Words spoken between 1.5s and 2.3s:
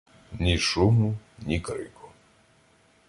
ні крику.